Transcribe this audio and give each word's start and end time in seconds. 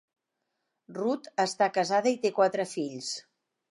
Ruth 0.95 1.29
està 1.45 1.69
casada 1.79 2.17
i 2.17 2.21
té 2.27 2.35
quatre 2.43 2.71
fills. 2.77 3.17